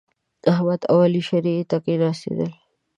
احمد 0.51 0.81
او 0.91 0.97
علي 1.05 1.21
شرعې 1.29 1.63
ته 1.69 1.77
کېناستل. 1.85 2.39